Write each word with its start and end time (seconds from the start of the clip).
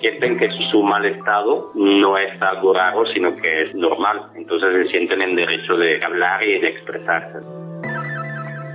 sienten 0.00 0.38
que 0.38 0.48
su 0.70 0.82
mal 0.82 1.04
estado 1.04 1.70
no 1.74 2.18
es 2.18 2.40
algo 2.40 2.72
raro, 2.72 3.06
sino 3.06 3.36
que 3.36 3.62
es 3.62 3.74
normal. 3.74 4.30
Entonces 4.34 4.86
se 4.86 4.90
sienten 4.90 5.22
en 5.22 5.36
derecho 5.36 5.76
de 5.76 6.02
hablar 6.04 6.42
y 6.42 6.60
de 6.60 6.68
expresarse. 6.68 7.38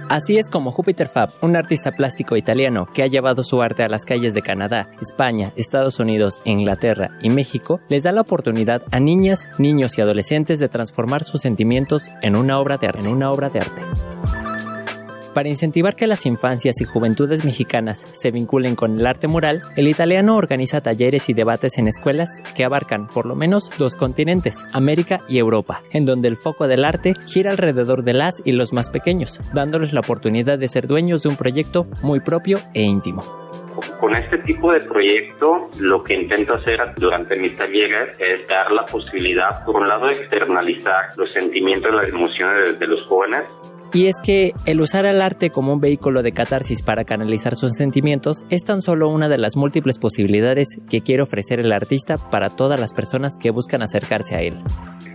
Así 0.08 0.38
es 0.38 0.52
como 0.52 0.72
Jupiter 0.72 1.08
Fab, 1.08 1.32
un 1.42 1.56
artista 1.56 1.92
plástico 1.92 2.38
italiano 2.38 2.88
que 2.94 3.02
ha 3.02 3.08
llevado 3.08 3.44
su 3.44 3.64
arte 3.64 3.82
a 3.82 3.88
las 3.88 4.06
calles 4.06 4.36
de 4.36 4.44
Canadá, 4.44 4.88
España, 5.02 5.52
Estados 5.56 6.00
Unidos, 6.00 6.40
Inglaterra 6.46 7.10
y 7.24 7.32
México, 7.32 7.80
les 7.90 8.04
da 8.04 8.12
la 8.12 8.22
oportunidad 8.22 8.84
a 8.92 9.00
niñas, 9.00 9.48
niños 9.58 9.98
y 9.98 10.02
adolescentes 10.02 10.60
de 10.60 10.70
transformar 10.70 11.24
sus 11.24 11.42
sentimientos 11.42 12.12
en 12.22 12.36
una 12.36 12.60
obra 12.60 12.78
de 12.78 12.88
arte. 12.88 13.08
En 13.08 13.14
una 13.14 13.32
obra 13.32 13.50
de 13.50 13.60
arte. 13.60 13.82
Para 15.36 15.50
incentivar 15.50 15.98
que 15.98 16.08
las 16.08 16.26
infancias 16.26 16.80
y 16.80 16.86
juventudes 16.86 17.44
mexicanas 17.44 18.00
se 18.00 18.32
vinculen 18.32 18.78
con 18.78 18.98
el 18.98 19.06
arte 19.06 19.28
mural, 19.28 19.64
el 19.76 19.90
italiano 19.90 20.38
organiza 20.38 20.80
talleres 20.80 21.28
y 21.28 21.34
debates 21.34 21.78
en 21.78 21.90
escuelas 21.90 22.30
que 22.56 22.64
abarcan 22.64 23.10
por 23.10 23.26
lo 23.26 23.36
menos 23.36 23.70
dos 23.78 23.98
continentes, 23.98 24.64
América 24.72 25.26
y 25.28 25.38
Europa, 25.38 25.82
en 25.92 26.06
donde 26.06 26.30
el 26.30 26.38
foco 26.38 26.70
del 26.70 26.86
arte 26.86 27.16
gira 27.28 27.52
alrededor 27.52 28.06
de 28.06 28.14
las 28.14 28.42
y 28.46 28.54
los 28.54 28.72
más 28.72 28.90
pequeños, 28.90 29.42
dándoles 29.54 29.92
la 29.92 30.00
oportunidad 30.00 30.58
de 30.58 30.70
ser 30.70 30.88
dueños 30.88 31.24
de 31.24 31.28
un 31.28 31.36
proyecto 31.36 31.86
muy 32.02 32.22
propio 32.22 32.60
e 32.74 32.84
íntimo. 32.84 33.22
Con 34.00 34.16
este 34.16 34.38
tipo 34.38 34.72
de 34.72 34.80
proyecto, 34.80 35.70
lo 35.82 36.02
que 36.02 36.14
intento 36.14 36.54
hacer 36.54 36.80
durante 36.96 37.38
mis 37.38 37.58
talleres 37.58 38.16
es 38.20 38.48
dar 38.48 38.72
la 38.72 38.86
posibilidad, 38.86 39.66
por 39.66 39.76
un 39.76 39.90
lado, 39.90 40.06
de 40.06 40.14
externalizar 40.14 41.10
los 41.18 41.30
sentimientos 41.34 41.92
y 41.92 41.96
las 41.98 42.10
emociones 42.10 42.80
de 42.80 42.88
los 42.88 43.06
jóvenes 43.06 43.44
y 43.96 44.08
es 44.08 44.18
que 44.22 44.54
el 44.66 44.82
usar 44.82 45.06
el 45.06 45.22
arte 45.22 45.52
como 45.52 45.72
un 45.72 45.80
vehículo 45.80 46.22
de 46.22 46.34
catarsis 46.34 46.82
para 46.82 47.06
canalizar 47.06 47.56
sus 47.56 47.72
sentimientos 47.72 48.44
es 48.50 48.66
tan 48.66 48.82
solo 48.82 49.08
una 49.08 49.30
de 49.30 49.38
las 49.38 49.56
múltiples 49.56 50.00
posibilidades 50.00 50.68
que 50.90 51.00
quiere 51.00 51.24
ofrecer 51.24 51.62
el 51.62 51.72
artista 51.72 52.18
para 52.18 52.50
todas 52.50 52.78
las 52.78 52.92
personas 52.92 53.38
que 53.38 53.52
buscan 53.52 53.82
acercarse 53.82 54.36
a 54.36 54.42
él. 54.42 54.62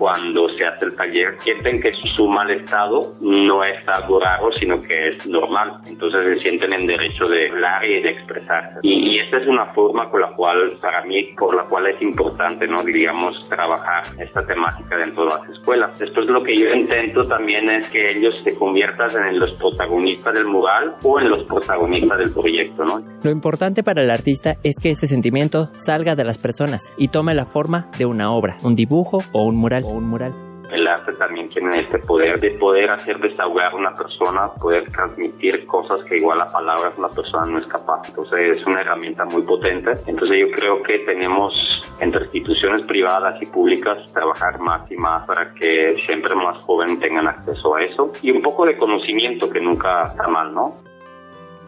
Cuando 0.00 0.48
se 0.48 0.64
hace 0.64 0.86
el 0.86 0.96
taller, 0.96 1.36
sienten 1.40 1.78
que 1.78 1.92
su 2.16 2.26
mal 2.26 2.50
estado 2.50 3.00
no 3.20 3.62
es 3.62 3.86
algo 3.86 4.18
raro, 4.18 4.50
sino 4.58 4.80
que 4.80 5.10
es 5.10 5.28
normal. 5.28 5.82
Entonces 5.86 6.22
se 6.22 6.36
sienten 6.40 6.72
en 6.72 6.86
derecho 6.86 7.26
de 7.26 7.50
hablar 7.50 7.84
y 7.84 8.00
de 8.00 8.08
expresarse. 8.08 8.78
Y, 8.82 9.10
y 9.10 9.18
esta 9.18 9.36
es 9.36 9.46
una 9.46 9.66
forma 9.74 10.08
con 10.08 10.22
la 10.22 10.32
cual, 10.34 10.72
para 10.80 11.04
mí, 11.04 11.34
por 11.36 11.54
la 11.54 11.64
cual 11.64 11.88
es 11.88 12.00
importante, 12.00 12.66
¿no? 12.66 12.82
Digamos, 12.82 13.46
trabajar 13.46 14.04
esta 14.18 14.46
temática 14.46 14.96
dentro 14.96 15.24
de 15.24 15.30
las 15.32 15.48
escuelas. 15.50 16.00
Después 16.00 16.30
lo 16.30 16.42
que 16.42 16.56
yo 16.56 16.72
intento 16.72 17.20
también 17.20 17.68
es 17.68 17.90
que 17.90 18.12
ellos 18.12 18.34
se 18.42 18.58
conviertas 18.58 19.14
en 19.16 19.38
los 19.38 19.52
protagonistas 19.52 20.32
del 20.32 20.46
mural 20.46 20.96
o 21.04 21.20
en 21.20 21.28
los 21.28 21.44
protagonistas 21.44 22.16
del 22.16 22.32
proyecto, 22.32 22.84
¿no? 22.86 23.02
Lo 23.22 23.30
importante 23.30 23.82
para 23.82 24.00
el 24.00 24.10
artista 24.10 24.54
es 24.62 24.76
que 24.78 24.92
ese 24.92 25.06
sentimiento 25.06 25.68
salga 25.72 26.16
de 26.16 26.24
las 26.24 26.38
personas 26.38 26.94
y 26.96 27.08
tome 27.08 27.34
la 27.34 27.44
forma 27.44 27.90
de 27.98 28.06
una 28.06 28.32
obra, 28.32 28.56
un 28.64 28.74
dibujo 28.74 29.18
o 29.32 29.44
un 29.44 29.56
mural. 29.56 29.84
O 29.91 29.94
un 29.94 30.08
mural 30.08 30.33
el 30.72 30.86
arte 30.86 31.12
también 31.14 31.48
tiene 31.48 31.80
este 31.80 31.98
poder 31.98 32.41
de 32.41 32.50
poder 32.52 32.91
hacer 32.91 33.19
desahogar 33.19 33.72
a 33.72 33.77
una 33.77 33.92
persona, 33.92 34.52
poder 34.55 34.88
transmitir 34.88 35.66
cosas 35.66 36.05
que 36.05 36.16
igual 36.16 36.41
a 36.41 36.47
palabras 36.47 36.92
una 36.97 37.08
persona 37.08 37.47
no 37.47 37.58
es 37.58 37.66
capaz. 37.66 38.02
Entonces 38.08 38.58
es 38.58 38.66
una 38.66 38.80
herramienta 38.80 39.24
muy 39.24 39.42
potente. 39.42 39.92
Entonces 40.06 40.38
yo 40.38 40.50
creo 40.52 40.82
que 40.82 41.00
tenemos 41.00 41.52
entre 42.00 42.24
instituciones 42.24 42.86
privadas 42.86 43.41
y 43.42 43.47
públicas 43.47 44.12
trabajar 44.12 44.58
más 44.60 44.91
y 44.91 44.97
más 44.97 45.27
para 45.27 45.52
que 45.55 45.97
siempre 46.06 46.34
más 46.34 46.62
jóvenes 46.62 47.00
tengan 47.00 47.27
acceso 47.27 47.75
a 47.75 47.82
eso 47.82 48.12
y 48.22 48.30
un 48.30 48.42
poco 48.42 48.64
de 48.66 48.77
conocimiento 48.77 49.50
que 49.50 49.60
nunca 49.60 50.04
está 50.04 50.28
mal, 50.28 50.54
¿no? 50.54 50.89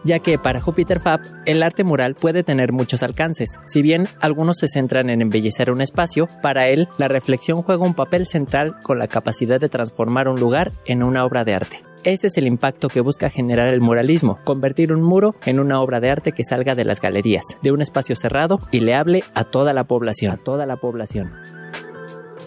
Ya 0.03 0.19
que 0.19 0.37
para 0.37 0.61
Jupiter 0.61 0.99
Fab 0.99 1.21
el 1.45 1.63
arte 1.63 1.83
mural 1.83 2.15
puede 2.15 2.43
tener 2.43 2.71
muchos 2.71 3.03
alcances. 3.03 3.59
Si 3.65 3.81
bien 3.81 4.07
algunos 4.19 4.57
se 4.57 4.67
centran 4.67 5.09
en 5.09 5.21
embellecer 5.21 5.71
un 5.71 5.81
espacio, 5.81 6.27
para 6.41 6.67
él 6.67 6.87
la 6.97 7.07
reflexión 7.07 7.61
juega 7.61 7.85
un 7.85 7.93
papel 7.93 8.27
central 8.27 8.75
con 8.83 8.99
la 8.99 9.07
capacidad 9.07 9.59
de 9.59 9.69
transformar 9.69 10.27
un 10.27 10.39
lugar 10.39 10.71
en 10.85 11.03
una 11.03 11.25
obra 11.25 11.43
de 11.43 11.55
arte. 11.55 11.83
Este 12.03 12.27
es 12.27 12.37
el 12.37 12.47
impacto 12.47 12.89
que 12.89 12.99
busca 12.99 13.29
generar 13.29 13.69
el 13.69 13.79
muralismo, 13.79 14.39
convertir 14.43 14.91
un 14.91 15.01
muro 15.01 15.35
en 15.45 15.59
una 15.59 15.79
obra 15.79 16.01
de 16.01 16.09
arte 16.09 16.33
que 16.33 16.43
salga 16.43 16.75
de 16.75 16.83
las 16.83 16.99
galerías, 16.99 17.45
de 17.61 17.71
un 17.71 17.81
espacio 17.81 18.15
cerrado 18.15 18.59
y 18.71 18.81
le 18.81 18.93
hable 18.93 19.23
a 19.33 19.45
toda 19.45 19.71
la 19.73 19.85
población, 19.85 20.33
a 20.33 20.37
toda 20.37 20.65
la 20.65 20.75
población 20.77 21.31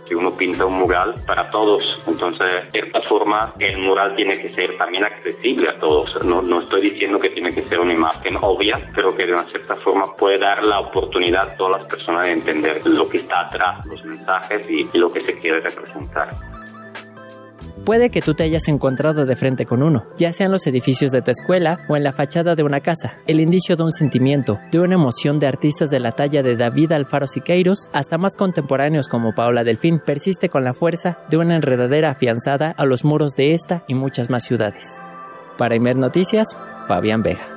que 0.07 0.15
uno 0.15 0.37
pinta 0.37 0.65
un 0.65 0.75
mural 0.75 1.15
para 1.27 1.49
todos. 1.49 2.03
Entonces, 2.07 2.49
de 2.51 2.71
cierta 2.71 3.03
forma, 3.03 3.53
el 3.59 3.79
mural 3.79 4.15
tiene 4.15 4.41
que 4.41 4.55
ser 4.55 4.77
también 4.77 5.05
accesible 5.05 5.69
a 5.69 5.79
todos. 5.79 6.25
No, 6.25 6.43
no 6.43 6.61
estoy 6.61 6.83
diciendo 6.83 7.19
que 7.19 7.31
tiene 7.31 7.51
que 7.51 7.63
ser 7.63 7.81
una 7.81 7.93
imagen 7.93 8.37
obvia, 8.41 8.77
pero 8.95 9.15
que 9.15 9.27
de 9.27 9.33
una 9.33 9.45
cierta 9.45 9.75
forma 9.77 10.05
puede 10.17 10.39
dar 10.39 10.65
la 10.65 10.81
oportunidad 10.81 11.51
a 11.51 11.57
todas 11.57 11.83
las 11.83 11.91
personas 11.91 12.27
de 12.27 12.33
entender 12.33 12.87
lo 12.87 13.09
que 13.09 13.19
está 13.19 13.47
atrás, 13.47 13.87
los 13.87 14.05
mensajes 14.05 14.63
y 14.69 14.89
lo 14.97 15.09
que 15.09 15.23
se 15.23 15.35
quiere 15.35 15.61
representar. 15.61 16.31
Puede 17.87 18.11
que 18.11 18.21
tú 18.21 18.35
te 18.35 18.43
hayas 18.43 18.67
encontrado 18.67 19.27
de 19.27 19.37
frente 19.37 19.65
con 19.65 19.81
uno, 19.81 20.07
ya 20.19 20.33
sea 20.33 20.47
en 20.47 20.53
los 20.53 20.67
edificios 20.67 21.13
de 21.13 21.23
tu 21.23 21.31
escuela 21.31 21.79
o 21.89 21.97
en 21.97 22.03
la 22.03 22.13
fachada 22.13 22.57
de 22.57 22.65
una 22.65 22.81
casa, 22.81 23.19
el 23.29 23.39
indicio 23.39 23.77
de 23.77 23.85
un 23.85 23.93
sentimiento, 23.93 24.59
de 24.73 24.81
una 24.81 24.97
emoción 24.97 25.39
de 25.39 25.47
artistas 25.47 25.89
de 25.89 26.01
la 26.01 26.11
talla 26.11 26.43
de 26.43 26.57
David 26.57 26.91
Alfaro 26.91 27.29
Siqueiros 27.29 27.89
hasta 27.93 28.19
más 28.19 28.35
contemporáneos 28.35 29.09
como 29.09 29.37
Paola 29.37 29.63
Delfín, 29.63 30.01
persiste 30.01 30.49
con 30.49 30.65
la 30.65 30.75
fuerza 30.75 31.19
de 31.31 31.37
una 31.37 31.55
enredadera 31.55 32.11
afianzada 32.11 32.73
a 32.77 32.85
los 32.87 33.05
muros 33.05 33.37
de 33.37 33.55
esta 33.55 33.85
y 33.87 33.95
muchas 33.95 34.31
más 34.31 34.43
ciudades. 34.43 35.01
Para 35.57 35.77
Imer 35.77 35.95
Noticias, 35.95 36.59
Fabián 36.89 37.23
Vega. 37.23 37.56